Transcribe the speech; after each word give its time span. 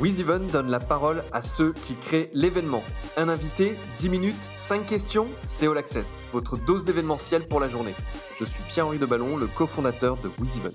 WizEven 0.00 0.46
donne 0.46 0.70
la 0.70 0.78
parole 0.78 1.24
à 1.32 1.42
ceux 1.42 1.72
qui 1.72 1.96
créent 1.96 2.30
l'événement. 2.32 2.82
Un 3.16 3.28
invité, 3.28 3.74
10 3.98 4.08
minutes, 4.10 4.48
5 4.56 4.86
questions, 4.86 5.26
c'est 5.44 5.66
All 5.66 5.76
Access, 5.76 6.22
votre 6.32 6.56
dose 6.56 6.84
d'événementiel 6.84 7.48
pour 7.48 7.58
la 7.58 7.68
journée. 7.68 7.94
Je 8.38 8.44
suis 8.44 8.62
Pierre-Henri 8.68 8.98
Deballon, 8.98 9.36
le 9.36 9.48
cofondateur 9.48 10.16
de 10.18 10.30
WizEven. 10.38 10.72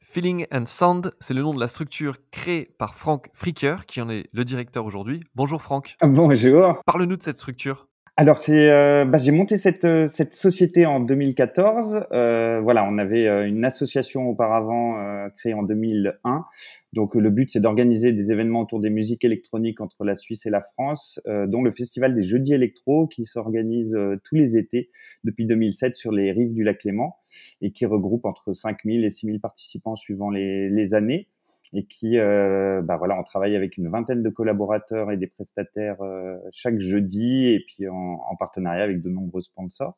Feeling 0.00 0.46
and 0.50 0.64
Sound, 0.66 1.12
c'est 1.20 1.34
le 1.34 1.42
nom 1.42 1.52
de 1.52 1.60
la 1.60 1.68
structure 1.68 2.16
créée 2.30 2.74
par 2.78 2.94
Franck 2.94 3.28
Fricker, 3.34 3.84
qui 3.86 4.00
en 4.00 4.08
est 4.08 4.30
le 4.32 4.44
directeur 4.44 4.86
aujourd'hui. 4.86 5.20
Bonjour 5.34 5.60
Franck. 5.60 5.96
Bonjour. 6.02 6.80
Parle-nous 6.86 7.18
de 7.18 7.22
cette 7.22 7.36
structure. 7.36 7.89
Alors 8.20 8.36
c'est, 8.36 8.70
euh, 8.70 9.06
bah, 9.06 9.16
j'ai 9.16 9.32
monté 9.32 9.56
cette 9.56 9.86
euh, 9.86 10.04
cette 10.04 10.34
société 10.34 10.84
en 10.84 11.00
2014. 11.00 12.04
Euh, 12.12 12.60
voilà, 12.60 12.84
on 12.84 12.98
avait 12.98 13.26
euh, 13.26 13.48
une 13.48 13.64
association 13.64 14.28
auparavant 14.28 14.98
créée 15.38 15.54
en 15.54 15.62
2001. 15.62 16.44
Donc 16.92 17.14
le 17.14 17.30
but 17.30 17.50
c'est 17.50 17.60
d'organiser 17.60 18.12
des 18.12 18.30
événements 18.30 18.60
autour 18.60 18.78
des 18.78 18.90
musiques 18.90 19.24
électroniques 19.24 19.80
entre 19.80 20.04
la 20.04 20.16
Suisse 20.16 20.44
et 20.44 20.50
la 20.50 20.60
France, 20.60 21.18
dont 21.26 21.62
le 21.62 21.72
festival 21.72 22.14
des 22.14 22.22
Jeudis 22.22 22.52
électro 22.52 23.06
qui 23.06 23.24
s'organise 23.24 23.96
tous 24.24 24.34
les 24.34 24.58
étés 24.58 24.90
depuis 25.24 25.46
2007 25.46 25.96
sur 25.96 26.12
les 26.12 26.32
rives 26.32 26.52
du 26.52 26.62
lac 26.62 26.84
Léman 26.84 27.16
et 27.62 27.70
qui 27.70 27.86
regroupe 27.86 28.26
entre 28.26 28.52
5000 28.52 29.04
et 29.04 29.10
6000 29.10 29.40
participants 29.40 29.96
suivant 29.96 30.30
les, 30.30 30.68
les 30.68 30.92
années 30.94 31.28
et 31.72 31.84
qui, 31.84 32.18
euh, 32.18 32.82
bah 32.82 32.96
voilà, 32.96 33.18
on 33.18 33.22
travaille 33.22 33.54
avec 33.54 33.76
une 33.76 33.88
vingtaine 33.88 34.22
de 34.22 34.28
collaborateurs 34.28 35.12
et 35.12 35.16
des 35.16 35.28
prestataires 35.28 36.02
euh, 36.02 36.36
chaque 36.52 36.80
jeudi, 36.80 37.46
et 37.46 37.64
puis 37.66 37.88
en, 37.88 37.94
en, 37.94 38.36
partenariat 38.36 38.82
avec 38.82 39.02
de 39.02 39.08
nombreux 39.08 39.42
sponsors. 39.42 39.96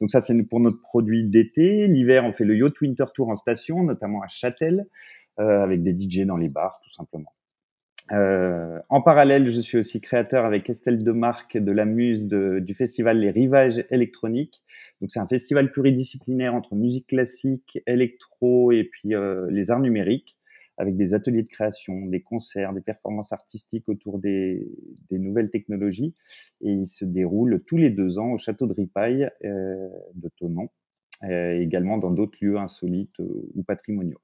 Donc 0.00 0.10
ça, 0.10 0.20
c'est 0.20 0.42
pour 0.44 0.60
notre 0.60 0.80
produit 0.80 1.24
d'été. 1.24 1.86
L'hiver, 1.86 2.24
on 2.24 2.32
fait 2.32 2.44
le 2.44 2.56
Yacht 2.56 2.80
Winter 2.80 3.04
Tour 3.14 3.28
en 3.28 3.36
station, 3.36 3.82
notamment 3.82 4.22
à 4.22 4.28
Châtel, 4.28 4.86
euh, 5.38 5.62
avec 5.62 5.82
des 5.82 5.92
DJ 5.92 6.26
dans 6.26 6.36
les 6.36 6.48
bars, 6.48 6.80
tout 6.82 6.90
simplement. 6.90 7.32
Euh, 8.12 8.80
en 8.88 9.02
parallèle, 9.02 9.50
je 9.50 9.60
suis 9.60 9.78
aussi 9.78 10.00
créateur 10.00 10.44
avec 10.44 10.68
Estelle 10.68 11.04
Demarque 11.04 11.56
de 11.56 11.70
la 11.70 11.84
Muse 11.84 12.26
de, 12.26 12.58
du 12.58 12.74
festival 12.74 13.20
Les 13.20 13.30
Rivages 13.30 13.84
électroniques. 13.90 14.62
Donc 15.00 15.10
c'est 15.12 15.20
un 15.20 15.28
festival 15.28 15.70
pluridisciplinaire 15.70 16.54
entre 16.54 16.74
musique 16.74 17.06
classique, 17.06 17.78
électro 17.86 18.72
et 18.72 18.84
puis 18.84 19.14
euh, 19.14 19.46
les 19.50 19.70
arts 19.70 19.80
numériques 19.80 20.36
avec 20.80 20.96
des 20.96 21.12
ateliers 21.12 21.42
de 21.42 21.48
création, 21.48 22.06
des 22.06 22.22
concerts, 22.22 22.72
des 22.72 22.80
performances 22.80 23.32
artistiques 23.34 23.86
autour 23.88 24.18
des, 24.18 24.66
des 25.10 25.18
nouvelles 25.18 25.50
technologies. 25.50 26.14
Et 26.62 26.72
il 26.72 26.86
se 26.86 27.04
déroule 27.04 27.62
tous 27.66 27.76
les 27.76 27.90
deux 27.90 28.18
ans 28.18 28.32
au 28.32 28.38
château 28.38 28.66
de 28.66 28.72
Ripaille 28.72 29.28
euh, 29.44 29.88
de 30.14 30.30
Tonon, 30.38 30.70
euh, 31.24 31.60
également 31.60 31.98
dans 31.98 32.10
d'autres 32.10 32.38
lieux 32.40 32.56
insolites 32.56 33.20
euh, 33.20 33.50
ou 33.54 33.62
patrimoniaux. 33.62 34.20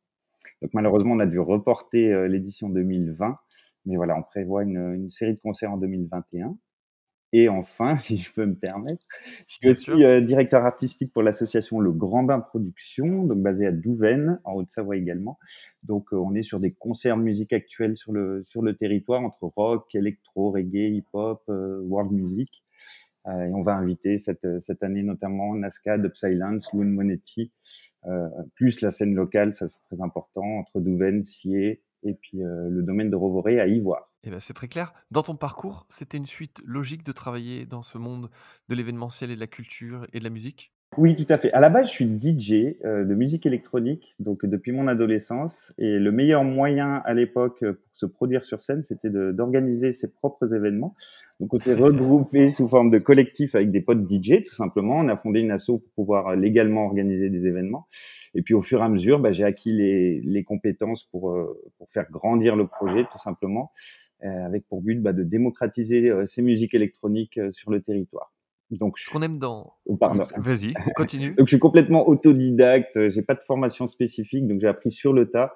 Donc 0.62 0.72
malheureusement, 0.72 1.12
on 1.12 1.20
a 1.20 1.26
dû 1.26 1.38
reporter 1.38 2.10
euh, 2.10 2.26
l'édition 2.26 2.70
2020, 2.70 3.36
mais 3.84 3.96
voilà, 3.96 4.16
on 4.16 4.22
prévoit 4.22 4.62
une, 4.62 4.94
une 4.94 5.10
série 5.10 5.34
de 5.34 5.40
concerts 5.40 5.72
en 5.72 5.76
2021. 5.76 6.56
Et 7.38 7.50
enfin, 7.50 7.96
si 7.98 8.16
je 8.16 8.32
peux 8.32 8.46
me 8.46 8.54
permettre, 8.54 9.04
je 9.46 9.70
suis 9.70 10.04
euh, 10.04 10.22
directeur 10.22 10.64
artistique 10.64 11.12
pour 11.12 11.22
l'association 11.22 11.80
Le 11.80 11.92
Grand 11.92 12.22
Bain 12.22 12.40
Production, 12.40 13.24
donc 13.24 13.42
basée 13.42 13.66
à 13.66 13.72
Douvaine, 13.72 14.40
en 14.44 14.54
Haute-Savoie 14.54 14.96
également. 14.96 15.38
Donc, 15.82 16.14
euh, 16.14 16.16
on 16.16 16.34
est 16.34 16.42
sur 16.42 16.60
des 16.60 16.72
concerts 16.72 17.18
de 17.18 17.22
musique 17.22 17.52
actuelle 17.52 17.94
sur 17.98 18.12
le 18.12 18.42
sur 18.46 18.62
le 18.62 18.74
territoire 18.74 19.20
entre 19.20 19.52
rock, 19.54 19.94
électro, 19.94 20.50
reggae, 20.50 20.90
hip-hop, 20.96 21.42
euh, 21.50 21.78
world 21.82 22.10
music. 22.10 22.64
et 23.26 23.52
on 23.52 23.62
va 23.62 23.74
inviter 23.74 24.16
cette 24.16 24.48
cette 24.58 24.82
année 24.82 25.02
notamment 25.02 25.54
Nazca, 25.54 25.98
Silence, 26.14 26.72
Loon 26.72 26.86
Monetti, 26.86 27.52
plus 28.54 28.80
la 28.80 28.90
scène 28.90 29.14
locale, 29.14 29.52
ça 29.52 29.68
c'est 29.68 29.82
très 29.90 30.00
important 30.00 30.46
entre 30.60 30.80
Douvaine, 30.80 31.22
Sier 31.22 31.82
et 32.04 32.14
puis 32.14 32.38
le 32.38 32.82
domaine 32.82 33.10
de 33.10 33.16
Rovoré 33.16 33.60
à 33.60 33.66
Ivoire. 33.66 34.08
Eh 34.26 34.30
ben, 34.30 34.40
c'est 34.40 34.52
très 34.52 34.68
clair. 34.68 34.92
Dans 35.10 35.22
ton 35.22 35.36
parcours, 35.36 35.86
c'était 35.88 36.18
une 36.18 36.26
suite 36.26 36.60
logique 36.66 37.02
de 37.02 37.12
travailler 37.12 37.64
dans 37.64 37.80
ce 37.80 37.96
monde 37.96 38.30
de 38.68 38.74
l'événementiel 38.74 39.30
et 39.30 39.36
de 39.36 39.40
la 39.40 39.46
culture 39.46 40.06
et 40.12 40.18
de 40.18 40.24
la 40.24 40.28
musique? 40.30 40.75
Oui, 40.98 41.14
tout 41.14 41.32
à 41.32 41.38
fait. 41.38 41.52
À 41.52 41.60
la 41.60 41.68
base, 41.68 41.86
je 41.86 41.92
suis 41.92 42.08
DJ 42.08 42.76
euh, 42.84 43.04
de 43.04 43.14
musique 43.14 43.46
électronique, 43.46 44.14
donc 44.18 44.44
depuis 44.44 44.72
mon 44.72 44.88
adolescence. 44.88 45.72
Et 45.78 45.98
le 45.98 46.12
meilleur 46.12 46.44
moyen 46.44 47.02
à 47.04 47.14
l'époque 47.14 47.60
pour 47.60 47.76
se 47.92 48.06
produire 48.06 48.44
sur 48.44 48.62
scène, 48.62 48.82
c'était 48.82 49.10
d'organiser 49.10 49.92
ses 49.92 50.10
propres 50.10 50.54
événements. 50.54 50.94
Donc, 51.40 51.54
on 51.54 51.60
s'est 51.60 51.74
regroupé 51.76 52.48
sous 52.48 52.68
forme 52.68 52.90
de 52.90 52.98
collectif 52.98 53.54
avec 53.54 53.70
des 53.70 53.80
potes 53.80 54.10
DJ, 54.10 54.44
tout 54.44 54.54
simplement. 54.54 54.96
On 54.96 55.08
a 55.08 55.16
fondé 55.16 55.40
une 55.40 55.50
asso 55.50 55.66
pour 55.66 55.90
pouvoir 55.94 56.36
légalement 56.36 56.86
organiser 56.86 57.30
des 57.30 57.46
événements. 57.46 57.86
Et 58.34 58.42
puis, 58.42 58.54
au 58.54 58.60
fur 58.60 58.80
et 58.80 58.84
à 58.84 58.88
mesure, 58.88 59.18
bah, 59.18 59.32
j'ai 59.32 59.44
acquis 59.44 59.72
les, 59.72 60.20
les 60.20 60.44
compétences 60.44 61.04
pour, 61.04 61.30
euh, 61.30 61.62
pour 61.78 61.90
faire 61.90 62.06
grandir 62.10 62.56
le 62.56 62.66
projet, 62.66 63.04
tout 63.10 63.18
simplement, 63.18 63.70
euh, 64.24 64.46
avec 64.46 64.66
pour 64.66 64.80
but 64.80 65.00
bah, 65.02 65.12
de 65.12 65.22
démocratiser 65.22 66.08
euh, 66.08 66.24
ces 66.24 66.40
musiques 66.40 66.72
électroniques 66.72 67.36
euh, 67.36 67.52
sur 67.52 67.70
le 67.70 67.82
territoire. 67.82 68.32
Donc, 68.70 68.98
ce 68.98 69.10
qu'on 69.10 69.22
aime 69.22 69.36
dans. 69.36 69.74
Oh. 69.86 69.96
Vas-y, 70.38 70.74
continue. 70.96 71.30
donc, 71.36 71.46
je 71.46 71.52
suis 71.52 71.58
complètement 71.58 72.08
autodidacte. 72.08 73.08
J'ai 73.08 73.22
pas 73.22 73.34
de 73.34 73.42
formation 73.46 73.86
spécifique, 73.86 74.46
donc 74.46 74.60
j'ai 74.60 74.68
appris 74.68 74.90
sur 74.90 75.12
le 75.12 75.30
tas. 75.30 75.54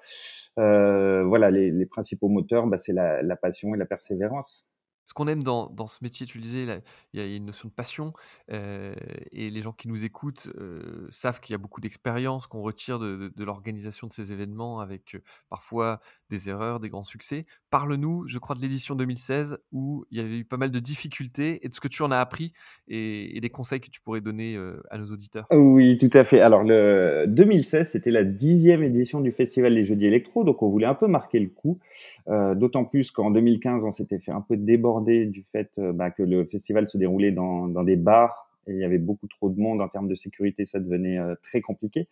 Euh, 0.59 1.25
voilà, 1.25 1.50
les, 1.50 1.71
les, 1.71 1.87
principaux 1.87 2.28
moteurs, 2.28 2.66
bah, 2.66 2.78
c'est 2.78 2.93
la, 2.93 3.22
la, 3.22 3.37
passion 3.37 3.75
et 3.75 3.78
la 3.78 3.87
persévérance 3.87 4.69
ce 5.10 5.15
qu'on 5.15 5.26
aime 5.26 5.43
dans, 5.43 5.69
dans, 5.71 5.88
ce 5.88 5.98
métier, 6.04 6.25
tu 6.25 6.38
le 6.38 6.43
disais, 6.43 6.82
il 7.12 7.21
y 7.21 7.22
a 7.22 7.26
une 7.26 7.47
notion 7.47 7.69
de 7.69 7.75
passion, 7.75 8.12
euh, 8.53 8.94
et 9.32 9.50
les 9.50 9.60
gens 9.60 9.72
qui 9.72 9.88
nous 9.88 10.04
écoutent 10.04 10.53
euh, 10.56 11.09
savent 11.10 11.41
qu'il 11.41 11.53
y 11.53 11.56
a 11.56 11.59
beaucoup 11.59 11.81
d'expérience 11.81 12.47
qu'on 12.47 12.62
retire 12.62 13.00
de, 13.00 13.32
de, 13.34 13.44
l'organisation 13.44 14.06
de 14.06 14.12
ces 14.12 14.32
événements, 14.32 14.78
avec 14.78 15.16
euh, 15.16 15.19
parfois 15.48 15.98
des 16.31 16.48
erreurs, 16.48 16.78
des 16.78 16.91
grands 16.91 17.03
succès. 17.03 17.44
Parle-nous, 17.71 18.28
je 18.28 18.38
crois, 18.38 18.54
de 18.54 18.60
l'édition 18.60 18.94
2016, 18.94 19.59
où 19.72 20.04
il 20.12 20.19
y 20.19 20.21
avait 20.21 20.38
eu 20.38 20.44
pas 20.44 20.59
mal 20.59 20.71
de 20.71 20.78
difficultés, 20.78 21.59
et 21.66 21.69
de 21.69 21.75
ce 21.75 21.81
que 21.81 21.88
tu 21.88 22.04
en 22.04 22.12
as 22.12 22.21
appris, 22.21 22.53
et, 22.87 23.37
et 23.37 23.41
des 23.41 23.50
conseils 23.50 23.81
que 23.81 23.91
tu 23.91 24.00
pourrais 24.00 24.21
donner 24.21 24.56
à 24.91 24.98
nos 24.98 25.06
auditeurs. 25.06 25.48
Oui, 25.50 25.98
tout 25.98 26.16
à 26.16 26.22
fait. 26.22 26.41
Alors, 26.41 26.62
le 26.62 27.25
2016, 27.27 27.91
c'était 27.91 28.12
la 28.12 28.22
dixième 28.22 28.84
édition 28.84 29.21
du 29.21 29.32
Festival 29.32 29.75
des 29.75 29.82
Jeudis 29.82 30.06
Électro, 30.06 30.44
donc 30.44 30.62
on 30.62 30.69
voulait 30.69 30.87
un 30.87 30.94
peu 30.94 31.09
marquer 31.09 31.41
le 31.41 31.48
coup, 31.48 31.81
d'autant 32.28 32.84
plus 32.84 33.10
qu'en 33.10 33.32
2015, 33.32 33.84
on 33.84 33.91
s'était 33.91 34.21
fait 34.21 34.31
un 34.31 34.41
peu 34.41 34.56
déborder 34.56 35.00
du 35.00 35.44
fait 35.53 35.71
euh, 35.78 35.93
bah, 35.93 36.11
que 36.11 36.22
le 36.22 36.44
festival 36.44 36.88
se 36.88 36.99
déroulait 36.99 37.33
dans, 37.33 37.69
dans, 37.69 37.83
des 37.83 37.97
bars 37.97 38.49
et 38.66 38.72
il 38.72 38.78
y 38.78 38.84
avait 38.84 38.99
beaucoup 38.99 39.27
trop 39.27 39.50
de 39.50 39.59
monde 39.59 39.81
en 39.81 39.88
termes 39.88 40.09
de 40.09 40.15
sécurité, 40.15 40.66
ça 40.66 40.81
devenait 40.81 41.19
euh, 41.19 41.34
très 41.43 41.61
compliqué. 41.61 42.09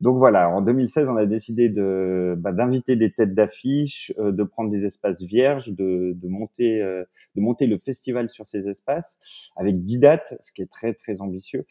Donc 0.00 0.16
voilà, 0.16 0.48
en 0.48 0.62
2016, 0.62 1.10
on 1.10 1.16
a 1.16 1.26
décidé 1.26 1.68
de 1.68 2.34
bah, 2.38 2.52
d'inviter 2.52 2.96
des 2.96 3.12
têtes 3.12 3.34
d'affiche, 3.34 4.14
euh, 4.18 4.32
de 4.32 4.42
prendre 4.44 4.70
des 4.70 4.86
espaces 4.86 5.20
vierges, 5.20 5.68
de, 5.68 6.16
de 6.16 6.28
monter 6.28 6.80
euh, 6.80 7.04
de 7.36 7.42
monter 7.42 7.66
le 7.66 7.76
festival 7.76 8.30
sur 8.30 8.48
ces 8.48 8.66
espaces 8.66 9.18
avec 9.56 9.84
10 9.84 9.98
dates, 9.98 10.36
ce 10.40 10.52
qui 10.52 10.62
est 10.62 10.70
très 10.70 10.94
très 10.94 11.20
ambitieux. 11.20 11.66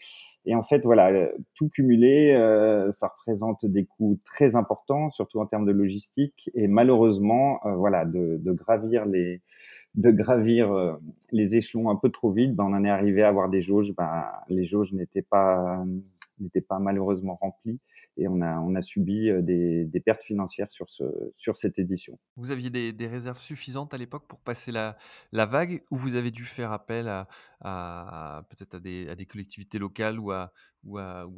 Et 0.45 0.53
en 0.53 0.61
fait, 0.61 0.83
voilà, 0.83 1.27
tout 1.55 1.69
cumulé, 1.69 2.31
euh, 2.33 2.91
ça 2.91 3.07
représente 3.07 3.65
des 3.65 3.85
coûts 3.85 4.19
très 4.23 4.55
importants, 4.55 5.09
surtout 5.09 5.39
en 5.39 5.47
termes 5.47 5.65
de 5.65 5.71
logistique. 5.71 6.51
Et 6.53 6.67
malheureusement, 6.67 7.59
voilà, 7.77 8.05
de, 8.05 8.37
de 8.37 8.51
gravir 8.51 9.05
les 9.05 9.41
de 9.95 10.11
gravir 10.11 10.71
euh, 10.71 10.93
les 11.31 11.55
échelons 11.55 11.89
un 11.89 11.95
peu 11.95 12.09
trop 12.09 12.31
vite, 12.31 12.55
ben, 12.55 12.65
on 12.65 12.73
en 12.73 12.83
est 12.83 12.89
arrivé 12.89 13.23
à 13.23 13.29
avoir 13.29 13.49
des 13.49 13.61
jauges. 13.61 13.93
Ben, 13.95 14.25
les 14.47 14.65
jauges 14.65 14.93
n'étaient 14.93 15.21
pas 15.21 15.83
malheureusement 16.79 17.37
remplies 17.41 17.79
et 18.19 18.27
on 18.27 18.41
a, 18.41 18.81
subi 18.81 19.29
euh, 19.29 19.41
des, 19.41 19.99
pertes 19.99 20.23
financières 20.23 20.69
sur, 20.71 20.89
ce, 20.89 21.03
sur 21.37 21.55
cette 21.55 21.79
édition. 21.79 22.19
Vous 22.35 22.51
aviez 22.51 22.69
des, 22.69 23.07
réserves 23.07 23.39
suffisantes 23.39 23.93
à 23.93 23.97
l'époque 23.97 24.27
pour 24.27 24.41
passer 24.41 24.71
la, 24.71 24.97
vague 25.31 25.81
ou 25.91 25.95
vous 25.95 26.15
avez 26.15 26.31
dû 26.31 26.43
faire 26.43 26.71
appel 26.71 27.07
à, 27.61 28.43
peut-être 28.49 28.75
à 28.75 28.79
des, 28.79 29.25
collectivités 29.25 29.79
locales 29.79 30.19
ou 30.19 30.31
à, 30.31 30.51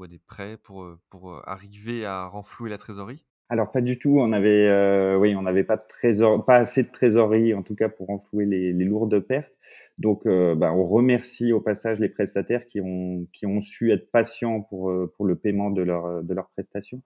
des 0.09 0.19
prêts 0.19 0.57
pour, 0.57 0.87
pour 1.09 1.47
arriver 1.47 2.05
à 2.05 2.25
renflouer 2.25 2.69
la 2.69 2.77
trésorerie? 2.77 3.25
Alors 3.51 3.69
pas 3.71 3.81
du 3.81 3.99
tout. 3.99 4.19
On 4.19 4.31
avait, 4.31 4.63
euh, 4.63 5.17
oui, 5.17 5.35
on 5.35 5.41
n'avait 5.43 5.65
pas 5.65 5.75
de 5.75 5.83
trésor, 5.87 6.43
pas 6.45 6.55
assez 6.55 6.83
de 6.83 6.89
trésorerie 6.89 7.53
en 7.53 7.63
tout 7.63 7.75
cas 7.75 7.89
pour 7.89 8.09
enflouer 8.09 8.45
les, 8.45 8.71
les 8.73 8.85
lourdes 8.85 9.19
pertes. 9.19 9.51
Donc, 9.99 10.25
euh, 10.25 10.55
bah, 10.55 10.73
on 10.73 10.87
remercie 10.87 11.51
au 11.51 11.59
passage 11.59 11.99
les 11.99 12.09
prestataires 12.09 12.65
qui 12.67 12.79
ont 12.81 13.27
qui 13.33 13.45
ont 13.45 13.61
su 13.61 13.91
être 13.91 14.09
patients 14.09 14.61
pour 14.61 14.89
euh, 14.89 15.13
pour 15.17 15.25
le 15.25 15.35
paiement 15.35 15.69
de 15.69 15.81
leur 15.83 16.23
de 16.23 16.33
leurs 16.33 16.49
prestations. 16.51 17.01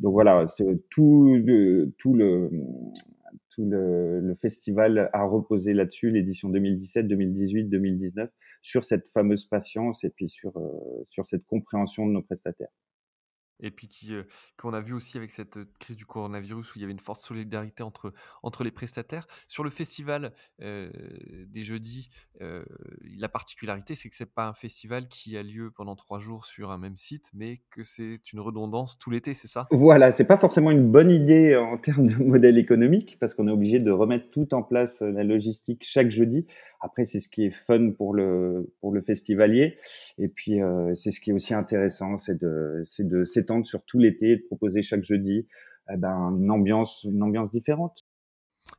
Donc 0.00 0.12
voilà, 0.12 0.44
tout 0.90 1.34
le 1.34 1.92
tout 1.98 2.14
le 2.14 2.50
tout 3.50 3.64
le, 3.64 4.20
le 4.20 4.34
festival 4.34 5.08
a 5.14 5.24
reposé 5.24 5.72
là-dessus, 5.72 6.10
l'édition 6.10 6.50
2017, 6.50 7.08
2018, 7.08 7.64
2019, 7.64 8.30
sur 8.60 8.84
cette 8.84 9.08
fameuse 9.08 9.46
patience 9.46 10.04
et 10.04 10.10
puis 10.10 10.28
sur 10.28 10.58
euh, 10.58 11.04
sur 11.08 11.24
cette 11.24 11.46
compréhension 11.46 12.06
de 12.06 12.12
nos 12.12 12.22
prestataires. 12.22 12.68
Et 13.60 13.70
puis 13.70 13.88
qui, 13.88 14.14
qu'on 14.56 14.72
a 14.72 14.80
vu 14.80 14.92
aussi 14.92 15.16
avec 15.16 15.30
cette, 15.30 15.58
crise 15.78 15.96
du 15.96 16.06
coronavirus 16.06 16.74
où 16.74 16.78
il 16.78 16.82
y 16.82 16.84
avait 16.84 16.92
une 16.92 16.98
forte 16.98 17.20
solidarité 17.20 17.82
entre 17.82 18.12
entre 18.42 18.64
les 18.64 18.70
prestataires. 18.70 19.26
Sur 19.46 19.64
le 19.64 19.70
festival, 19.70 20.32
des 20.58 21.64
jeudis, 21.64 22.08
la 22.40 23.28
particularité, 23.28 23.94
c'est 23.94 24.08
que 24.08 24.16
c'est 24.16 24.32
pas 24.32 24.46
un 24.46 24.54
festival 24.54 25.08
qui 25.08 25.36
a 25.36 25.42
lieu 25.42 25.70
pendant 25.70 25.96
3 25.96 26.18
jours 26.18 26.44
sur 26.44 26.70
un 26.70 26.78
même 26.78 26.96
site, 26.96 27.30
mais 27.34 27.60
que 27.70 27.82
c'est 27.82 28.32
une 28.32 28.40
redondance 28.40 28.98
tout 28.98 29.10
l'été, 29.10 29.34
c'est 29.34 29.48
ça? 29.48 29.66
Voilà, 29.70 30.10
c'est 30.10 30.26
pas 30.26 30.36
forcément 30.36 30.70
une 30.70 30.90
bonne 30.90 31.10
idée 31.10 31.56
en 31.56 31.76
termes 31.78 32.08
de 32.08 32.16
modèle 32.16 32.58
économique 32.58 33.16
parce 33.20 33.34
qu'on 33.34 33.48
est 33.48 33.52
obligé 33.52 33.80
de 33.80 33.90
remettre 33.90 34.30
tout 34.30 34.54
en 34.54 34.62
place, 34.62 35.00
la 35.00 35.24
logistique 35.24 35.82
chaque 35.82 36.10
jeudi. 36.10 36.46
Après, 36.80 37.04
c'est 37.04 37.20
ce 37.20 37.28
qui 37.28 37.44
est 37.44 37.50
fun 37.50 37.90
pour 37.92 38.14
le 38.14 38.72
pour 38.80 38.92
le 38.92 39.02
festivalier 39.02 39.76
et 40.18 40.28
puis, 40.28 40.60
c'est 40.94 41.10
ce 41.10 41.20
qui 41.20 41.30
est 41.30 41.32
aussi 41.32 41.54
intéressant, 41.54 42.16
c'est 42.16 42.38
de 42.38 42.82
c'est 42.86 43.06
de 43.06 43.24
sur 43.64 43.84
tout 43.84 43.98
l'été 43.98 44.36
de 44.36 44.42
proposer 44.46 44.82
chaque 44.82 45.04
jeudi, 45.04 45.46
eh 45.90 45.96
ben, 45.96 46.36
une 46.38 46.50
ambiance 46.50 47.04
une 47.04 47.22
ambiance 47.22 47.50
différente. 47.50 48.06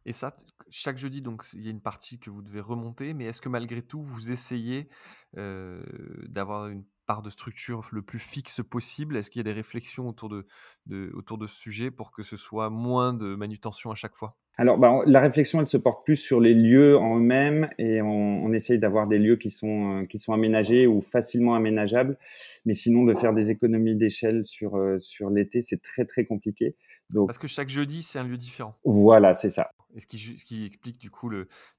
Et 0.05 0.11
ça, 0.11 0.35
chaque 0.69 0.97
jeudi, 0.97 1.21
donc 1.21 1.43
il 1.53 1.63
y 1.63 1.67
a 1.67 1.71
une 1.71 1.81
partie 1.81 2.19
que 2.19 2.29
vous 2.29 2.41
devez 2.41 2.61
remonter, 2.61 3.13
mais 3.13 3.25
est-ce 3.25 3.41
que 3.41 3.49
malgré 3.49 3.81
tout, 3.81 4.01
vous 4.03 4.31
essayez, 4.31 4.87
d'avoir 5.35 6.67
une 6.67 6.83
part 7.05 7.21
de 7.21 7.29
structure 7.29 7.87
le 7.91 8.01
plus 8.01 8.19
fixe 8.19 8.61
possible? 8.69 9.15
Est-ce 9.17 9.29
qu'il 9.29 9.39
y 9.39 9.41
a 9.41 9.43
des 9.43 9.53
réflexions 9.53 10.07
autour 10.07 10.29
de 10.29 10.45
de 10.85 11.11
autour 11.13 11.37
de 11.37 11.47
ce 11.47 11.55
sujet 11.55 11.91
pour 11.91 12.11
que 12.11 12.23
ce 12.23 12.37
soit 12.37 12.69
moins 12.69 13.13
de 13.13 13.35
manutention 13.35 13.91
à 13.91 13.95
chaque 13.95 14.15
fois? 14.15 14.37
Alors, 14.59 14.79
bah, 14.79 15.01
la 15.05 15.19
réflexion, 15.19 15.59
elle 15.61 15.67
se 15.67 15.77
porte 15.77 16.03
plus 16.03 16.15
sur 16.15 16.39
les 16.39 16.55
lieux 16.55 16.97
en 16.97 17.17
eux-mêmes 17.17 17.69
et 17.77 18.01
on, 18.01 18.07
on 18.43 18.51
essaye 18.53 18.79
d'avoir 18.79 19.05
des 19.07 19.19
lieux 19.19 19.35
qui 19.35 19.51
sont, 19.51 20.01
euh, 20.01 20.05
qui 20.07 20.17
sont 20.17 20.33
aménagés 20.33 20.87
ou 20.87 21.01
facilement 21.01 21.53
aménageables. 21.53 22.17
Mais 22.65 22.73
sinon, 22.73 23.03
de 23.05 23.13
faire 23.13 23.33
des 23.33 23.51
économies 23.51 23.95
d'échelle 23.95 24.47
sur, 24.47 24.75
euh, 24.75 24.97
sur 24.99 25.29
l'été, 25.29 25.61
c'est 25.61 25.79
très, 25.83 26.05
très 26.05 26.25
compliqué. 26.25 26.75
Donc, 27.11 27.27
Parce 27.27 27.37
que 27.37 27.45
chaque 27.47 27.69
jeudi, 27.69 28.01
c'est 28.01 28.17
un 28.17 28.23
lieu 28.23 28.37
différent. 28.37 28.73
voilà, 28.83 29.35
c'est 29.35 29.51
ça. 29.51 29.69
Ce 29.99 30.05
qui 30.07 30.65
explique 30.65 30.99
du 30.99 31.09
coup 31.11 31.29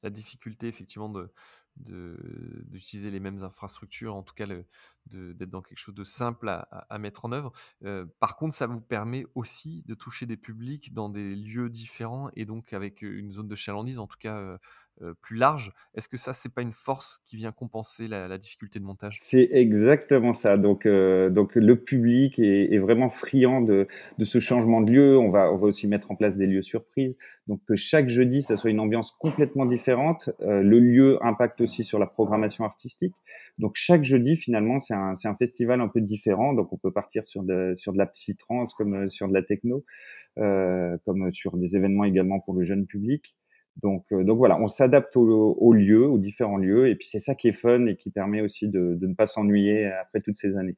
la 0.03 0.11
difficulté 0.11 0.69
effectivement 0.69 1.13
d'utiliser 1.77 3.11
les 3.11 3.21
mêmes 3.21 3.43
infrastructures, 3.43 4.15
en 4.17 4.23
tout 4.23 4.35
cas 4.35 4.47
d'être 5.07 5.51
dans 5.51 5.63
quelque 5.63 5.79
chose 5.79 5.95
de 5.95 6.05
simple 6.05 6.49
à 6.49 6.99
mettre 6.99 7.25
en 7.25 7.33
œuvre. 7.33 7.53
Heu, 7.85 8.13
par 8.21 8.37
contre, 8.37 8.55
ça 8.55 8.67
vous 8.67 8.81
permet 8.81 9.25
aussi 9.35 9.83
de 9.87 9.95
toucher 9.95 10.27
des 10.27 10.37
publics 10.37 10.93
dans 10.93 11.09
des 11.09 11.35
lieux 11.35 11.71
différents 11.71 12.31
et 12.35 12.45
donc 12.45 12.73
avec, 12.73 13.03
heu, 13.05 13.17
une 13.19 13.31
zone 13.31 13.49
de 13.49 13.55
chalandise 13.55 13.99
en 13.99 14.07
tout 14.07 14.19
cas, 14.19 14.39
heu, 14.41 14.59
plus 15.23 15.37
large. 15.37 15.73
Est-ce 15.95 16.09
que 16.09 16.17
ça, 16.17 16.33
c'est 16.33 16.53
pas 16.55 16.63
une 16.63 16.73
force 16.73 17.19
qui 17.25 17.37
vient 17.37 17.53
compenser 17.53 18.09
la 18.09 18.29
la 18.29 18.39
difficulté 18.39 18.79
de 18.81 18.85
montage? 18.85 19.21
C'est 19.21 19.49
exactement 19.53 20.33
ça. 20.33 20.57
Donc, 20.57 20.87
heu, 20.87 21.29
donc 21.31 21.57
le 21.57 21.75
public 21.77 22.39
est 22.39 22.73
est 22.73 22.79
vraiment 22.79 23.09
friand 23.09 23.61
de 23.63 23.89
de 24.19 24.25
ce 24.25 24.39
changement 24.39 24.81
de 24.81 24.93
lieu. 24.93 25.19
On 25.19 25.31
va 25.31 25.51
on 25.53 25.57
va 25.57 25.67
aussi 25.67 25.89
mettre 25.89 26.11
en 26.13 26.15
place 26.15 26.37
des 26.37 26.47
lieux 26.47 26.63
surprises. 26.63 27.17
Donc 27.49 27.61
que 27.67 27.75
chaque 27.75 28.09
jeudi, 28.11 28.43
ça 28.43 28.57
soit 28.57 28.71
une 28.71 28.79
ambiance 28.79 29.11
complètement 29.19 29.67
différente. 29.67 30.31
Heu, 30.43 30.63
le 30.63 30.79
lieu 30.79 31.19
impacte 31.25 31.61
aussi 31.63 31.85
sur 31.85 31.99
la 31.99 32.07
programmation 32.07 32.65
artistique. 32.65 33.15
Donc 33.59 33.73
chaque 33.75 34.05
jeudi, 34.05 34.37
finalement, 34.37 34.79
c'est 34.79 34.95
un 34.95 35.15
un 35.25 35.35
festival 35.37 35.81
un 35.81 35.89
peu 35.89 36.01
différent. 36.01 36.53
Donc 36.53 36.73
on 36.73 36.77
peut 36.77 36.93
partir 36.93 37.27
sur 37.27 37.43
de 37.43 37.73
sur 37.77 37.93
de 37.95 37.99
la 37.99 38.07
psy-trance 38.07 38.73
comme, 38.75 39.11
sur 39.11 39.27
de 39.29 39.35
la 39.35 39.43
techno, 39.43 39.85
heu, 40.39 40.99
comme 41.07 41.33
sur 41.33 41.57
des 41.59 41.77
événements 41.77 42.05
également 42.05 42.41
pour 42.41 42.55
le 42.55 42.65
jeune 42.67 42.87
public. 42.87 43.38
Donc, 43.83 44.05
euh, 44.13 44.25
donc 44.25 44.39
voilà, 44.39 44.61
on 44.61 44.69
s'adapte 44.69 45.17
aux, 45.17 45.73
lieux, 45.73 46.07
aux 46.07 46.19
différents 46.19 46.57
lieux, 46.57 46.89
et 46.89 46.97
puis 46.97 47.07
c'est 47.09 47.21
ça 47.21 47.35
qui 47.35 47.49
est 47.49 47.53
fun 47.53 47.87
et 47.87 47.97
qui 47.97 48.11
permet 48.11 48.41
aussi 48.41 48.69
de, 48.69 48.95
de 48.95 49.07
ne 49.07 49.15
pas 49.15 49.27
s'ennuyer 49.27 49.87
après 49.87 50.21
toutes 50.21 50.37
ces 50.37 50.57
années. 50.57 50.77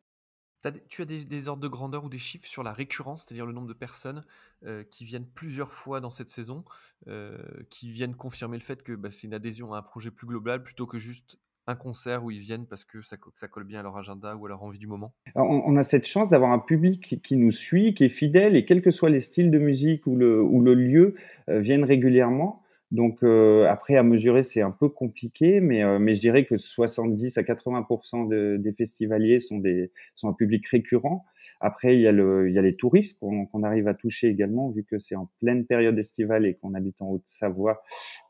Tu 0.62 0.70
des 0.72 0.82
tu 0.88 1.02
as 1.02 1.04
des 1.06 1.24
des 1.24 1.48
ordres 1.48 1.62
de 1.62 1.68
grandeur 1.68 2.04
ou 2.04 2.08
des 2.10 2.18
chiffres 2.18 2.46
sur 2.46 2.62
la 2.62 2.72
récurrence, 2.74 3.24
c'est-à-dire 3.24 3.46
le 3.46 3.52
nombre 3.52 3.66
de 3.68 3.72
personnes, 3.72 4.24
heu, 4.64 4.84
qui 4.84 5.04
viennent 5.06 5.26
plusieurs 5.30 5.72
fois 5.72 6.00
dans 6.00 6.10
cette 6.10 6.28
saison, 6.30 6.64
heu, 7.08 7.66
qui 7.70 7.90
viennent 7.90 8.14
confirmer 8.14 8.58
le 8.58 8.62
fait 8.62 8.82
que, 8.82 8.92
bah, 8.92 9.10
c'est 9.10 9.26
une 9.26 9.34
adhésion 9.34 9.72
à 9.72 9.78
un 9.78 9.82
projet 9.82 10.10
plus 10.10 10.26
global 10.26 10.62
plutôt 10.62 10.86
que 10.86 10.98
juste 10.98 11.38
un 11.66 11.76
concert 11.76 12.24
où 12.24 12.30
ils 12.30 12.40
viennent 12.40 12.66
parce 12.66 12.84
que 12.84 13.00
ça 13.02 13.16
co 13.16 13.30
ça 13.34 13.48
colle 13.48 13.64
bien 13.64 13.80
à 13.80 13.82
leur 13.82 13.96
agenda 13.96 14.36
ou 14.36 14.44
à 14.46 14.48
leur 14.50 14.62
envie 14.62 14.78
du 14.78 14.86
moment? 14.86 15.14
Alors, 15.34 15.50
on, 15.50 15.62
on 15.66 15.76
a 15.76 15.82
cette 15.82 16.06
chance 16.06 16.30
d'avoir 16.30 16.50
un 16.52 16.58
public 16.58 17.04
qui, 17.06 17.20
qui 17.20 17.36
nous 17.36 17.50
suit, 17.52 17.94
qui 17.94 18.04
est 18.04 18.08
fidèle, 18.08 18.56
et 18.56 18.64
quels 18.64 18.82
que 18.82 18.90
soient 18.90 19.10
les 19.10 19.20
styles 19.20 19.50
de 19.50 19.58
musique 19.58 20.06
ou 20.06 20.16
le, 20.16 20.42
ou 20.42 20.60
le 20.60 20.74
lieu, 20.74 21.14
euh, 21.48 21.60
viennent 21.60 21.84
régulièrement. 21.84 22.62
Donc 22.90 23.22
euh, 23.22 23.66
après 23.68 23.96
à 23.96 24.02
mesurer 24.02 24.42
c'est 24.42 24.62
un 24.62 24.72
peu 24.72 24.88
compliqué, 24.88 25.60
mais 25.60 25.84
euh, 25.84 26.00
mais 26.00 26.14
je 26.14 26.20
dirais 26.20 26.44
que 26.44 26.56
70 26.56 27.38
à 27.38 27.44
80 27.44 27.86
de, 28.28 28.56
des 28.56 28.72
festivaliers 28.72 29.38
sont 29.38 29.58
des 29.58 29.92
sont 30.16 30.28
un 30.28 30.32
public 30.32 30.66
récurrent. 30.66 31.24
Après 31.60 31.94
il 31.94 32.00
y 32.00 32.08
a 32.08 32.12
le 32.12 32.48
il 32.48 32.54
y 32.54 32.58
a 32.58 32.62
les 32.62 32.74
touristes 32.74 33.20
qu'on 33.20 33.62
arrive 33.62 33.86
à 33.86 33.94
toucher 33.94 34.26
également 34.26 34.70
vu 34.70 34.82
que 34.82 34.98
c'est 34.98 35.14
en 35.14 35.30
pleine 35.40 35.66
période 35.66 35.96
estivale 35.98 36.46
et 36.46 36.54
qu'on 36.54 36.74
habite 36.74 37.00
en 37.00 37.10
Haute-Savoie, 37.10 37.82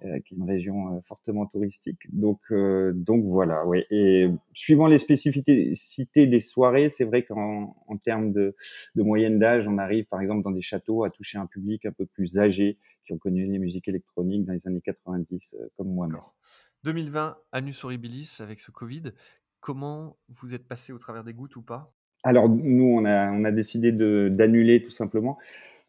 euh, 0.04 0.18
qui 0.20 0.34
est 0.34 0.36
une 0.36 0.44
région 0.44 0.96
euh, 0.96 1.00
fortement 1.04 1.46
touristique. 1.46 2.00
Donc 2.12 2.40
euh, 2.50 2.92
donc 2.94 3.24
voilà 3.24 3.64
ouais. 3.66 3.86
Et 3.90 4.28
suivant 4.52 4.88
les 4.88 4.98
spécificités 4.98 6.26
des 6.26 6.40
soirées, 6.40 6.90
c'est 6.90 7.04
vrai 7.04 7.22
qu'en 7.22 7.76
en 7.86 7.96
termes 7.96 8.32
de 8.32 8.54
de 8.94 9.02
moyenne 9.02 9.38
d'âge, 9.38 9.66
on 9.68 9.78
arrive 9.78 10.04
par 10.04 10.20
exemple 10.20 10.42
dans 10.42 10.50
des 10.50 10.60
châteaux 10.60 11.04
à 11.04 11.10
toucher 11.10 11.38
un 11.38 11.46
public 11.46 11.86
un 11.86 11.92
peu 11.92 12.04
plus 12.04 12.38
âgé 12.38 12.76
qui 13.10 13.14
ont 13.14 13.18
connu 13.18 13.44
les 13.46 13.58
musiques 13.58 13.88
électroniques 13.88 14.44
dans 14.44 14.52
les 14.52 14.64
années 14.66 14.80
90, 14.80 15.54
euh, 15.58 15.66
comme 15.76 15.88
moi-même. 15.88 16.14
D'accord. 16.14 16.34
2020, 16.84 17.36
Annus 17.52 17.84
Horribilis 17.84 18.38
avec 18.38 18.60
ce 18.60 18.70
Covid. 18.70 19.02
Comment 19.58 20.16
vous 20.28 20.54
êtes 20.54 20.66
passé 20.66 20.92
au 20.92 20.98
travers 20.98 21.24
des 21.24 21.34
gouttes 21.34 21.56
ou 21.56 21.62
pas? 21.62 21.92
Alors 22.22 22.48
nous, 22.48 22.84
on 22.84 23.04
a, 23.04 23.30
on 23.32 23.44
a 23.44 23.50
décidé 23.50 23.92
d'annuler 23.92 24.80
tout 24.80 24.90
simplement 24.90 25.38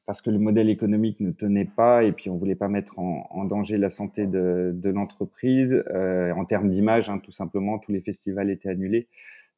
parce 0.05 0.21
que 0.21 0.31
le 0.31 0.39
modèle 0.39 0.69
économique 0.69 1.19
ne 1.19 1.31
tenait 1.31 1.65
pas 1.65 2.03
et 2.03 2.11
puis 2.11 2.29
on 2.29 2.37
voulait 2.37 2.55
pas 2.55 2.67
mettre 2.67 2.97
en, 2.97 3.27
en 3.29 3.45
danger 3.45 3.77
la 3.77 3.89
santé 3.89 4.25
de, 4.25 4.71
de 4.73 4.89
l'entreprise. 4.89 5.83
Euh, 5.93 6.33
en 6.33 6.45
termes 6.45 6.69
d'image, 6.69 7.09
hein, 7.09 7.19
tout 7.19 7.31
simplement, 7.31 7.77
tous 7.79 7.91
les 7.91 8.01
festivals 8.01 8.49
étaient 8.49 8.69
annulés. 8.69 9.07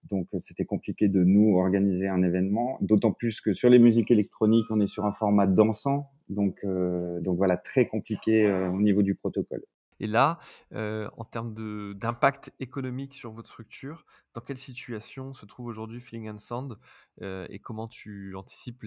Donc 0.09 0.27
euh, 0.33 0.39
c'était 0.39 0.65
compliqué 0.65 1.07
de 1.07 1.23
nous 1.23 1.57
organiser 1.57 2.07
un 2.07 2.23
événement, 2.23 2.77
d'autant 2.81 3.11
plus 3.11 3.41
que 3.41 3.53
sur 3.53 3.69
les 3.69 3.79
musiques 3.79 4.11
électroniques, 4.11 4.65
on 4.69 4.79
est 4.79 4.87
sur 4.87 5.05
un 5.05 5.13
format 5.13 5.47
dansant, 5.47 6.11
donc, 6.29 6.59
euh, 6.63 7.19
donc 7.21 7.37
voilà, 7.37 7.57
très 7.57 7.87
compliqué 7.87 8.45
euh, 8.45 8.69
au 8.69 8.81
niveau 8.81 9.03
du 9.03 9.15
protocole. 9.15 9.63
Et 9.99 10.07
là, 10.07 10.39
heu, 10.73 11.09
en 11.17 11.23
termes 11.23 11.53
d'impact 11.93 12.51
économique 12.59 13.13
sur 13.13 13.31
votre 13.31 13.49
structure, 13.49 14.05
dans 14.33 14.41
quelle 14.41 14.57
situation 14.57 15.33
se 15.33 15.45
trouve 15.45 15.67
aujourd'hui 15.67 16.01
Feeling 16.01 16.29
and 16.29 16.39
Sound, 16.39 16.77
et 17.21 17.59
comment 17.59 17.87
tu 17.87 18.35
anticipes 18.35 18.83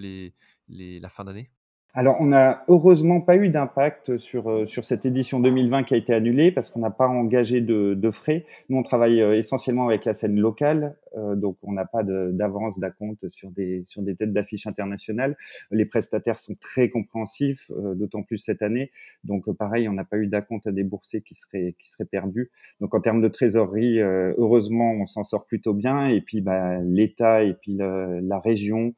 la 0.69 1.09
fin 1.09 1.25
d'année? 1.25 1.51
Alors, 1.99 2.19
on 2.21 2.27
n'a 2.27 2.63
heureusement 2.69 3.23
pas 3.23 3.37
eu 3.37 3.49
d'impact 3.49 4.19
sur, 4.19 4.51
heu, 4.51 4.67
sur 4.67 4.85
cette 4.85 5.07
édition 5.07 5.41
2020 5.41 5.83
qui 5.83 5.95
a 5.95 5.97
été 5.97 6.13
annulée 6.13 6.53
parce 6.53 6.69
qu'on 6.69 6.81
n'a 6.81 6.91
pas 6.91 7.09
engagé 7.09 7.63
de 7.63 7.95
de 7.95 8.11
frais. 8.11 8.45
Nous, 8.69 8.77
on 8.77 8.83
travaille, 8.83 9.23
heu, 9.23 9.35
essentiellement 9.35 9.89
avec 9.89 10.05
la 10.05 10.13
scène 10.13 10.39
locale, 10.39 10.95
heu, 11.17 11.37
donc 11.37 11.57
on 11.63 11.73
n'a 11.73 11.87
pas 11.87 12.03
d'avance, 12.03 12.79
d'acompte 12.79 13.31
sur 13.31 13.51
des 13.51 13.83
sur 13.87 14.03
des 14.03 14.15
têtes 14.15 14.35
d'affiche 14.35 14.67
internationales. 14.67 15.39
Les 15.71 15.87
prestataires 15.87 16.39
sont 16.39 16.55
très 16.61 16.91
compréhensifs, 16.91 17.71
heu, 17.71 17.95
d'autant 17.95 18.23
plus 18.23 18.37
cette 18.37 18.61
année. 18.61 18.91
Donc, 19.25 19.49
heu, 19.49 19.55
pareil, 19.55 19.89
on 19.89 19.95
n'a 19.95 20.05
pas 20.05 20.19
eu 20.19 20.27
d'acompte 20.27 20.67
à 20.67 20.73
débourser 20.73 21.23
qui 21.23 21.35
serait 21.35 21.75
qui 21.79 21.89
serait 21.91 22.05
perdu. 22.05 22.51
Donc 22.83 22.95
en 22.95 23.01
termes 23.01 23.23
de 23.23 23.29
trésorerie, 23.29 24.01
heu, 24.01 24.35
heureusement, 24.37 24.93
on 24.93 25.07
s'en 25.07 25.23
sort 25.25 25.47
plutôt 25.47 25.73
bien 25.73 26.09
et 26.09 26.21
puis, 26.21 26.43
bah, 26.43 26.77
l'État 26.83 27.43
et 27.43 27.55
puis 27.55 27.73
le 27.73 28.21
la 28.21 28.39
région, 28.39 28.93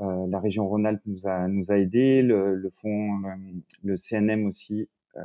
heu, 0.00 0.26
la 0.30 0.40
région 0.40 0.68
Rhône-Alpes 0.68 1.02
nous 1.06 1.26
a 1.26 1.48
nous 1.48 1.70
a 1.72 1.78
aidés, 1.78 2.22
le 2.22 2.70
fonds, 2.72 3.22
hem, 3.24 3.62
le 3.84 3.96
CNM 3.96 4.46
aussi, 4.46 4.88
heu, 5.16 5.20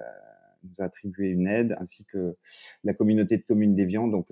nous 0.64 0.76
a 0.80 0.84
attribué 0.86 1.30
une 1.30 1.48
aide, 1.48 1.76
ainsi 1.80 2.06
que 2.06 2.36
la 2.84 2.94
communauté 2.94 3.38
de 3.38 3.44
communes 3.44 3.76
d'Évian. 3.76 4.08
Donc, 4.08 4.28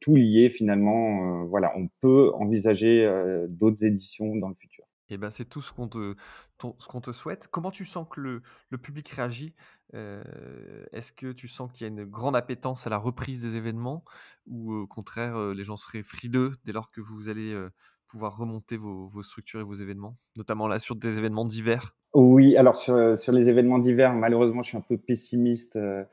tout 0.00 0.16
lié 0.16 0.48
finalement, 0.50 1.44
voilà, 1.44 1.72
on 1.76 1.88
peut 2.00 2.32
envisager, 2.34 3.06
d'autres 3.48 3.84
éditions 3.84 4.36
dans 4.36 4.48
le 4.48 4.54
futur. 4.54 4.86
Et 5.10 5.18
ben, 5.18 5.30
c'est 5.30 5.44
tout 5.44 5.60
ce 5.60 5.72
qu'on 5.72 5.88
te 5.88 6.14
ce 6.78 6.86
qu'on 6.88 7.00
te 7.02 7.12
souhaite. 7.12 7.48
Comment 7.48 7.70
tu 7.70 7.84
sens 7.84 8.06
que 8.10 8.20
le 8.20 8.42
le 8.70 8.78
public 8.78 9.08
réagit? 9.08 9.54
Est-ce 9.92 11.12
que 11.12 11.32
tu 11.32 11.48
sens 11.48 11.70
qu'il 11.72 11.82
y 11.82 11.84
a 11.84 11.88
une 11.88 12.04
grande 12.04 12.34
appétence 12.36 12.86
à 12.86 12.90
la 12.90 12.96
reprise 12.96 13.42
des 13.42 13.56
événements 13.56 14.04
ou 14.46 14.72
au 14.72 14.86
contraire, 14.86 15.38
les 15.52 15.64
gens 15.64 15.76
seraient 15.76 16.02
frileux 16.02 16.52
dès 16.64 16.72
lors 16.72 16.90
que 16.90 17.00
vous 17.02 17.28
allez, 17.28 17.54
pouvoir 18.12 18.36
remonter 18.36 18.76
vos 18.76 19.22
structures 19.22 19.60
et 19.60 19.64
vos 19.64 19.74
événements? 19.74 20.16
Notamment 20.36 20.68
là 20.68 20.78
sur 20.78 20.94
des 20.94 21.18
événements 21.18 21.44
d'hiver? 21.44 21.96
Oui, 22.14 22.58
alors 22.58 22.76
sur, 22.76 23.16
sur 23.16 23.32
les 23.32 23.48
événements 23.48 23.78
d'hiver, 23.78 24.12
malheureusement, 24.12 24.60
je 24.60 24.68
suis 24.68 24.76
un 24.76 24.82
peu 24.82 24.98
pessimiste 24.98 25.76
euh, 25.76 26.04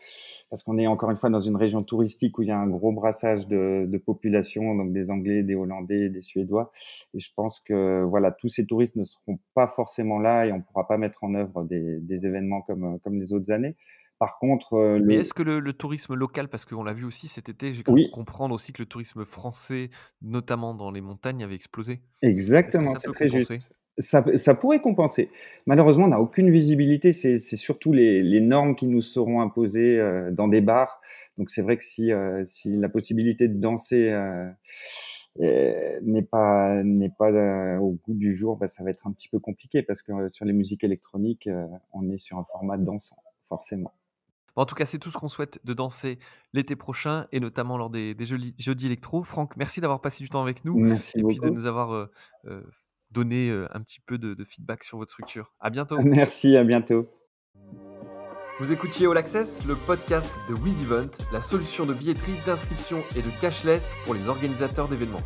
parce 0.50 0.63
qu'on 0.63 0.77
est 0.77 0.88
encore 0.88 1.12
une 1.12 1.18
fois 1.18 1.29
dans 1.29 1.41
une 1.41 1.58
région 1.58 1.84
touristique 1.84 2.38
où 2.38 2.41
il 2.41 2.48
y 2.48 2.51
a 2.51 2.58
un 2.58 2.70
gros 2.70 2.94
brassage 2.94 3.50
de, 3.50 3.86
de 3.86 3.98
population, 3.98 4.75
donc 4.75 4.94
des 4.94 5.12
Anglais, 5.12 5.44
des 5.44 5.56
Hollandais, 5.56 6.08
des 6.08 6.22
Suédois. 6.22 6.72
Et 7.13 7.20
je 7.20 7.29
pense 7.36 7.60
que 7.60 8.01
voilà, 8.06 8.32
tous 8.32 8.48
ces 8.48 8.65
touristes 8.65 8.96
ne 8.96 9.03
seront 9.03 9.39
pas 9.53 9.68
forcément 9.68 10.20
là 10.20 10.46
et 10.46 10.53
on 10.53 10.58
ne 10.60 10.62
pourra 10.62 10.88
pas 10.88 10.98
mettre 10.98 11.22
en 11.25 11.36
œuvre 11.36 11.65
des, 11.65 12.25
événements 12.25 12.62
comme, 12.62 12.98
comme 13.01 13.20
les 13.20 13.34
autres 13.34 13.51
années. 13.51 13.75
Par 14.19 14.38
contre, 14.39 14.75
heu, 14.75 14.99
Mais 15.05 15.15
est-ce 15.15 15.33
que 15.33 15.43
le 15.43 15.59
le 15.59 15.73
tourisme 15.73 16.13
local, 16.15 16.49
parce 16.49 16.65
qu'on 16.65 16.83
l'a 16.83 16.93
vu 16.93 17.05
aussi 17.05 17.27
cet 17.27 17.47
été, 17.49 17.73
j'ai 17.73 17.83
cru 17.83 17.97
oui, 17.97 18.09
comprendre 18.11 18.53
aussi 18.55 18.73
que 18.73 18.81
le 18.81 18.85
tourisme 18.88 19.23
français, 19.25 19.89
notamment 20.21 20.73
dans 20.73 20.91
les 20.91 21.01
montagnes, 21.01 21.43
avait 21.43 21.55
explosé. 21.55 22.01
Exactement, 22.21 22.95
c'est 22.95 23.09
très 23.11 23.29
juste. 23.29 23.55
Ça 23.97 24.55
pourrait 24.55 24.79
compenser. 24.81 25.29
Malheureusement, 25.65 26.05
on 26.05 26.07
n'a 26.09 26.21
aucune 26.21 26.49
visibilité, 26.49 27.11
c'est 27.11 27.38
surtout 27.38 27.91
les 27.91 28.21
les 28.21 28.39
normes 28.41 28.75
qui 28.75 28.88
nous 28.88 29.01
seront 29.01 29.41
imposées, 29.41 29.97
heu, 29.99 30.31
dans 30.31 30.47
des 30.47 30.61
bars. 30.61 31.01
Donc 31.38 31.49
c'est 31.49 31.61
vrai 31.61 31.77
que 31.77 31.83
si, 31.83 32.11
si 32.45 32.69
la 32.77 32.89
possibilité 32.89 33.47
de 33.49 33.55
danser, 33.59 34.09
n'est 35.38 36.21
pas 36.23 36.81
au 37.79 37.91
goût 38.05 38.13
du 38.13 38.35
jour, 38.35 38.57
bah, 38.57 38.67
ça 38.67 38.83
va 38.83 38.91
être 38.91 39.07
un 39.07 39.11
petit 39.11 39.29
peu 39.29 39.39
compliqué 39.39 39.83
parce 39.83 40.01
que, 40.01 40.29
sur 40.29 40.45
les 40.45 40.53
musiques 40.53 40.83
électroniques, 40.83 41.49
on 41.93 42.09
est 42.09 42.19
sur 42.19 42.38
un 42.38 42.45
format 42.51 42.77
dansant, 42.77 43.17
forcément. 43.49 43.93
En 44.59 44.65
tout 44.65 44.75
cas, 44.75 44.83
c'est 44.83 44.99
tout 44.99 45.09
ce 45.09 45.17
qu'on 45.17 45.29
souhaite 45.29 45.61
de 45.63 45.73
danser 45.73 46.19
l'été 46.51 46.75
prochain 46.75 47.27
et 47.31 47.39
notamment 47.39 47.77
lors 47.77 47.89
des 47.89 48.13
des 48.13 48.25
jeudis 48.25 48.85
électro. 48.87 49.23
Franck, 49.23 49.55
merci 49.55 49.79
d'avoir 49.79 50.01
passé 50.01 50.21
du 50.21 50.29
temps 50.29 50.41
avec 50.41 50.65
nous 50.65 50.77
Merci 50.77 51.17
et 51.17 51.23
puis 51.23 51.39
de 51.39 51.47
nous 51.47 51.65
avoir, 51.65 51.93
heu, 51.93 52.11
heu, 52.45 52.69
donné, 53.09 53.47
heu, 53.47 53.69
un 53.71 53.79
petit 53.79 54.01
peu 54.01 54.17
de 54.17 54.33
de 54.33 54.43
feedback 54.43 54.83
sur 54.83 54.97
votre 54.97 55.11
structure. 55.11 55.53
À 55.61 55.69
bientôt. 55.69 55.97
Merci, 56.03 56.57
à 56.57 56.65
bientôt. 56.65 57.07
Vous 58.59 58.73
écoutiez 58.73 59.07
All 59.07 59.15
Access, 59.15 59.65
le 59.65 59.75
podcast 59.75 60.29
de 60.49 60.55
WizEvent, 60.55 61.09
la 61.31 61.39
solution 61.39 61.85
de 61.85 61.93
billetterie, 61.93 62.35
d'inscription 62.45 63.01
et 63.15 63.21
de 63.21 63.29
cashless 63.39 63.93
pour 64.03 64.13
les 64.13 64.27
organisateurs 64.27 64.89
d'événements. 64.89 65.23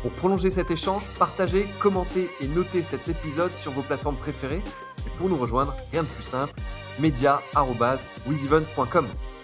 Pour 0.00 0.12
prolonger 0.12 0.50
cet 0.50 0.70
échange, 0.70 1.02
partagez, 1.18 1.66
commentez 1.80 2.30
et 2.40 2.48
notez 2.48 2.80
cet 2.80 3.06
épisode 3.10 3.52
sur 3.52 3.72
vos 3.72 3.82
plateformes 3.82 4.16
préférées. 4.16 4.62
Et 5.06 5.10
pour 5.18 5.28
nous 5.28 5.36
rejoindre, 5.36 5.76
rien 5.92 6.02
de 6.02 6.08
plus 6.08 6.22
simple, 6.22 6.54
media.wizevent.com. 7.00 9.39